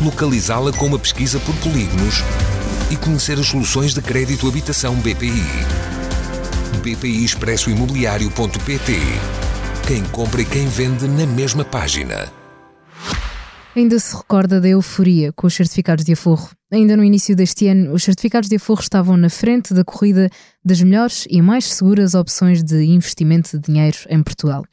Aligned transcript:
localizá-la 0.00 0.72
com 0.72 0.86
uma 0.86 0.98
pesquisa 0.98 1.40
por 1.40 1.54
polígonos 1.56 2.22
e 2.90 2.96
conhecer 2.96 3.38
as 3.38 3.46
soluções 3.46 3.92
de 3.92 4.00
crédito 4.00 4.48
habitação 4.48 4.94
BPI. 4.96 5.42
BPI 6.82 7.24
Expresso 7.24 7.70
Imobiliário.pt 7.70 8.92
Quem 9.86 10.04
compra 10.04 10.42
e 10.42 10.44
quem 10.44 10.66
vende 10.68 11.06
na 11.08 11.26
mesma 11.26 11.64
página. 11.64 12.32
Ainda 13.76 13.98
se 13.98 14.16
recorda 14.16 14.60
da 14.60 14.68
euforia 14.68 15.32
com 15.32 15.46
os 15.46 15.54
certificados 15.54 16.04
de 16.04 16.12
aforro. 16.12 16.50
Ainda 16.70 16.96
no 16.96 17.04
início 17.04 17.36
deste 17.36 17.68
ano, 17.68 17.92
os 17.92 18.02
certificados 18.02 18.48
de 18.48 18.56
aforro 18.56 18.80
estavam 18.80 19.16
na 19.16 19.30
frente 19.30 19.72
da 19.72 19.84
corrida 19.84 20.28
das 20.64 20.80
melhores 20.82 21.26
e 21.30 21.40
mais 21.40 21.66
seguras 21.66 22.14
opções 22.14 22.62
de 22.62 22.84
investimento 22.84 23.58
de 23.58 23.66
dinheiro 23.66 23.98
em 24.08 24.22
Portugal. 24.22 24.64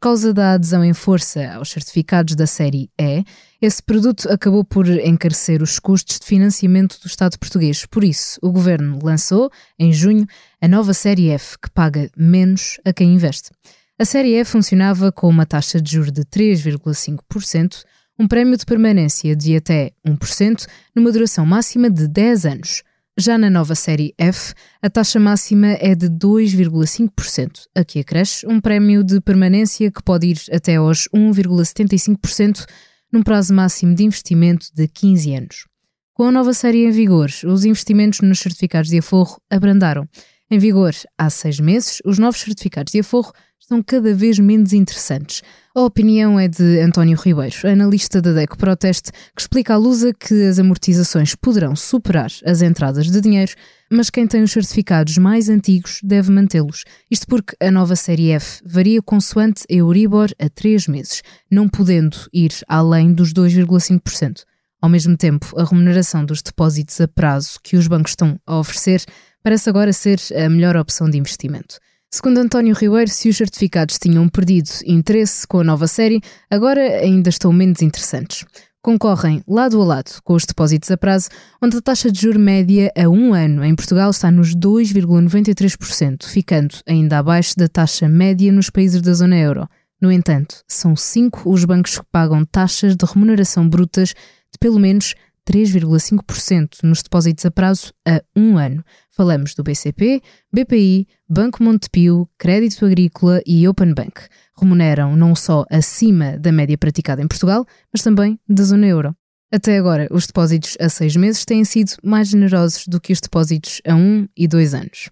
Por 0.00 0.08
causa 0.08 0.32
da 0.32 0.54
adesão 0.54 0.82
em 0.82 0.94
força 0.94 1.52
aos 1.52 1.68
certificados 1.68 2.34
da 2.34 2.46
série 2.46 2.88
E, 2.98 3.22
esse 3.60 3.82
produto 3.82 4.32
acabou 4.32 4.64
por 4.64 4.88
encarecer 4.88 5.60
os 5.60 5.78
custos 5.78 6.18
de 6.18 6.24
financiamento 6.24 6.98
do 6.98 7.06
Estado 7.06 7.38
português. 7.38 7.84
Por 7.84 8.02
isso, 8.02 8.38
o 8.40 8.50
governo 8.50 8.98
lançou, 9.02 9.50
em 9.78 9.92
junho, 9.92 10.26
a 10.58 10.66
nova 10.66 10.94
série 10.94 11.28
F, 11.28 11.58
que 11.58 11.70
paga 11.70 12.10
menos 12.16 12.80
a 12.82 12.94
quem 12.94 13.12
investe. 13.12 13.50
A 13.98 14.06
série 14.06 14.40
E 14.40 14.42
funcionava 14.42 15.12
com 15.12 15.28
uma 15.28 15.44
taxa 15.44 15.78
de 15.78 15.92
juros 15.92 16.12
de 16.12 16.24
3,5%, 16.24 17.84
um 18.18 18.26
prémio 18.26 18.56
de 18.56 18.64
permanência 18.64 19.36
de 19.36 19.54
até 19.54 19.92
1%, 20.02 20.66
numa 20.96 21.12
duração 21.12 21.44
máxima 21.44 21.90
de 21.90 22.08
10 22.08 22.46
anos. 22.46 22.82
Já 23.18 23.36
na 23.36 23.50
nova 23.50 23.74
série 23.74 24.14
F, 24.16 24.54
a 24.80 24.88
taxa 24.88 25.18
máxima 25.18 25.66
é 25.80 25.94
de 25.94 26.08
2,5%. 26.08 27.66
Aqui 27.74 27.98
acresce 28.00 28.46
um 28.46 28.60
prémio 28.60 29.04
de 29.04 29.20
permanência 29.20 29.90
que 29.90 30.02
pode 30.02 30.28
ir 30.28 30.38
até 30.52 30.76
aos 30.76 31.08
1,75%, 31.14 32.64
num 33.12 33.22
prazo 33.22 33.52
máximo 33.52 33.94
de 33.94 34.04
investimento 34.04 34.68
de 34.72 34.86
15 34.86 35.34
anos. 35.34 35.66
Com 36.14 36.24
a 36.24 36.32
nova 36.32 36.54
série 36.54 36.84
em 36.84 36.90
vigor, 36.90 37.28
os 37.44 37.64
investimentos 37.64 38.20
nos 38.20 38.38
certificados 38.38 38.88
de 38.88 38.98
aforro 38.98 39.40
abrandaram. 39.50 40.08
Em 40.52 40.58
vigor 40.58 40.92
há 41.16 41.30
seis 41.30 41.60
meses, 41.60 41.98
os 42.04 42.18
novos 42.18 42.40
certificados 42.40 42.92
de 42.92 42.98
aforro 42.98 43.32
estão 43.60 43.80
cada 43.80 44.12
vez 44.12 44.36
menos 44.36 44.72
interessantes. 44.72 45.42
A 45.76 45.82
opinião 45.82 46.40
é 46.40 46.48
de 46.48 46.80
António 46.80 47.16
Ribeiro, 47.16 47.54
analista 47.68 48.20
da 48.20 48.32
DECO 48.32 48.58
Proteste, 48.58 49.12
que 49.12 49.40
explica 49.40 49.74
à 49.74 49.76
Lusa 49.76 50.12
que 50.12 50.48
as 50.48 50.58
amortizações 50.58 51.36
poderão 51.36 51.76
superar 51.76 52.32
as 52.44 52.62
entradas 52.62 53.08
de 53.08 53.20
dinheiro, 53.20 53.52
mas 53.92 54.10
quem 54.10 54.26
tem 54.26 54.42
os 54.42 54.50
certificados 54.50 55.16
mais 55.18 55.48
antigos 55.48 56.00
deve 56.02 56.32
mantê-los. 56.32 56.82
Isto 57.08 57.28
porque 57.28 57.54
a 57.64 57.70
nova 57.70 57.94
série 57.94 58.32
F 58.32 58.60
varia 58.66 59.00
consoante 59.00 59.62
Euribor 59.68 60.30
a 60.36 60.48
3 60.48 60.88
meses, 60.88 61.22
não 61.48 61.68
podendo 61.68 62.16
ir 62.34 62.50
além 62.66 63.14
dos 63.14 63.32
2,5%. 63.32 64.42
Ao 64.82 64.88
mesmo 64.88 65.14
tempo, 65.14 65.60
a 65.60 65.64
remuneração 65.64 66.24
dos 66.24 66.40
depósitos 66.40 67.00
a 67.02 67.06
prazo 67.06 67.60
que 67.62 67.76
os 67.76 67.86
bancos 67.86 68.12
estão 68.12 68.40
a 68.46 68.58
oferecer 68.58 69.04
parece 69.42 69.68
agora 69.68 69.92
ser 69.92 70.20
a 70.34 70.48
melhor 70.48 70.76
opção 70.76 71.08
de 71.08 71.18
investimento. 71.18 71.78
Segundo 72.12 72.38
António 72.38 72.74
Ribeiro, 72.74 73.08
se 73.08 73.28
os 73.28 73.36
certificados 73.36 73.96
tinham 73.96 74.28
perdido 74.28 74.68
interesse 74.84 75.46
com 75.46 75.60
a 75.60 75.64
nova 75.64 75.86
série, 75.86 76.20
agora 76.50 76.80
ainda 76.80 77.28
estão 77.28 77.52
menos 77.52 77.82
interessantes. 77.82 78.44
Concorrem 78.82 79.44
lado 79.46 79.80
a 79.80 79.84
lado 79.84 80.10
com 80.24 80.32
os 80.34 80.44
depósitos 80.44 80.90
a 80.90 80.96
prazo, 80.96 81.28
onde 81.62 81.76
a 81.76 81.80
taxa 81.80 82.10
de 82.10 82.20
juro 82.20 82.40
média 82.40 82.90
a 82.96 83.08
um 83.08 83.32
ano 83.32 83.64
em 83.64 83.76
Portugal 83.76 84.10
está 84.10 84.30
nos 84.30 84.56
2,93%, 84.56 86.24
ficando 86.24 86.74
ainda 86.84 87.18
abaixo 87.18 87.54
da 87.56 87.68
taxa 87.68 88.08
média 88.08 88.50
nos 88.50 88.70
países 88.70 89.00
da 89.02 89.12
zona 89.12 89.36
euro. 89.36 89.68
No 90.00 90.10
entanto, 90.10 90.62
são 90.66 90.96
cinco 90.96 91.48
os 91.48 91.64
bancos 91.64 91.98
que 91.98 92.06
pagam 92.10 92.44
taxas 92.44 92.96
de 92.96 93.04
remuneração 93.04 93.68
brutas 93.68 94.08
de 94.08 94.58
pelo 94.58 94.80
menos 94.80 95.14
3,5% 95.50 96.84
nos 96.84 97.02
depósitos 97.02 97.44
a 97.44 97.50
prazo 97.50 97.92
a 98.06 98.22
um 98.36 98.56
ano. 98.56 98.84
Falamos 99.10 99.52
do 99.52 99.64
BCP, 99.64 100.22
BPI, 100.52 101.08
Banco 101.28 101.60
Montepio, 101.60 102.28
Crédito 102.38 102.86
Agrícola 102.86 103.42
e 103.44 103.66
Open 103.66 103.92
Bank. 103.92 104.20
Remuneram 104.56 105.16
não 105.16 105.34
só 105.34 105.64
acima 105.68 106.38
da 106.38 106.52
média 106.52 106.78
praticada 106.78 107.20
em 107.20 107.26
Portugal, 107.26 107.66
mas 107.92 108.00
também 108.00 108.38
da 108.48 108.62
zona 108.62 108.86
euro. 108.86 109.12
Até 109.52 109.76
agora, 109.76 110.06
os 110.12 110.28
depósitos 110.28 110.76
a 110.78 110.88
seis 110.88 111.16
meses 111.16 111.44
têm 111.44 111.64
sido 111.64 111.94
mais 112.04 112.28
generosos 112.28 112.86
do 112.86 113.00
que 113.00 113.12
os 113.12 113.20
depósitos 113.20 113.82
a 113.84 113.96
um 113.96 114.28
e 114.36 114.46
dois 114.46 114.72
anos. 114.72 115.10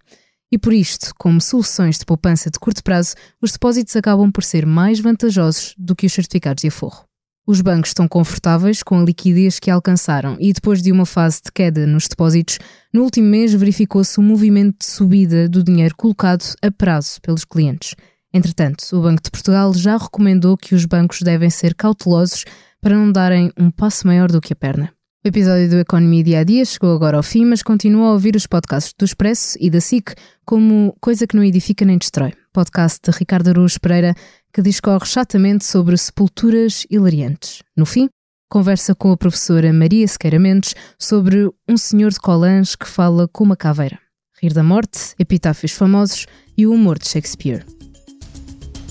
E 0.52 0.56
por 0.56 0.72
isto, 0.72 1.12
como 1.18 1.40
soluções 1.40 1.98
de 1.98 2.06
poupança 2.06 2.48
de 2.48 2.60
curto 2.60 2.84
prazo, 2.84 3.16
os 3.42 3.50
depósitos 3.50 3.96
acabam 3.96 4.30
por 4.30 4.44
ser 4.44 4.64
mais 4.64 5.00
vantajosos 5.00 5.74
do 5.76 5.96
que 5.96 6.06
os 6.06 6.12
certificados 6.12 6.62
de 6.62 6.68
aforro. 6.68 7.07
Os 7.48 7.62
bancos 7.62 7.88
estão 7.88 8.06
confortáveis 8.06 8.82
com 8.82 9.00
a 9.00 9.02
liquidez 9.02 9.58
que 9.58 9.70
alcançaram 9.70 10.36
e 10.38 10.52
depois 10.52 10.82
de 10.82 10.92
uma 10.92 11.06
fase 11.06 11.40
de 11.42 11.50
queda 11.50 11.86
nos 11.86 12.06
depósitos, 12.06 12.58
no 12.92 13.02
último 13.02 13.26
mês 13.26 13.54
verificou-se 13.54 14.20
um 14.20 14.22
movimento 14.22 14.80
de 14.80 14.84
subida 14.84 15.48
do 15.48 15.64
dinheiro 15.64 15.96
colocado 15.96 16.44
a 16.60 16.70
prazo 16.70 17.18
pelos 17.22 17.46
clientes. 17.46 17.94
Entretanto, 18.34 18.84
o 18.92 19.00
Banco 19.00 19.22
de 19.22 19.30
Portugal 19.30 19.72
já 19.72 19.96
recomendou 19.96 20.58
que 20.58 20.74
os 20.74 20.84
bancos 20.84 21.22
devem 21.22 21.48
ser 21.48 21.74
cautelosos 21.74 22.44
para 22.82 22.94
não 22.94 23.10
darem 23.10 23.50
um 23.58 23.70
passo 23.70 24.06
maior 24.06 24.30
do 24.30 24.42
que 24.42 24.52
a 24.52 24.56
perna. 24.56 24.92
O 25.24 25.28
episódio 25.28 25.70
do 25.70 25.76
Economia 25.78 26.22
Dia 26.22 26.40
a 26.40 26.44
Dia 26.44 26.64
chegou 26.66 26.94
agora 26.94 27.16
ao 27.16 27.22
fim, 27.22 27.46
mas 27.46 27.62
continua 27.62 28.08
a 28.08 28.12
ouvir 28.12 28.36
os 28.36 28.46
podcasts 28.46 28.92
do 28.96 29.06
Expresso 29.06 29.56
e 29.58 29.70
da 29.70 29.80
SIC 29.80 30.14
como 30.44 30.94
Coisa 31.00 31.26
que 31.26 31.34
não 31.34 31.42
edifica 31.42 31.84
nem 31.84 31.96
destrói, 31.98 32.34
podcast 32.52 33.00
de 33.02 33.10
Ricardo 33.18 33.48
Araújo 33.48 33.80
Pereira, 33.80 34.14
que 34.52 34.62
discorre 34.62 35.06
chatamente 35.06 35.64
sobre 35.64 35.96
sepulturas 35.96 36.86
hilariantes. 36.90 37.62
No 37.76 37.86
fim, 37.86 38.08
conversa 38.50 38.94
com 38.94 39.12
a 39.12 39.16
professora 39.16 39.72
Maria 39.72 40.06
Sequeira 40.06 40.38
Mendes 40.38 40.74
sobre 40.98 41.50
um 41.68 41.76
senhor 41.76 42.10
de 42.10 42.20
colãs 42.20 42.74
que 42.74 42.88
fala 42.88 43.28
com 43.28 43.44
uma 43.44 43.56
caveira. 43.56 43.98
Rir 44.40 44.52
da 44.52 44.62
morte, 44.62 45.14
epitáfios 45.18 45.72
famosos 45.72 46.26
e 46.56 46.66
o 46.66 46.72
humor 46.72 46.98
de 46.98 47.08
Shakespeare. 47.08 47.64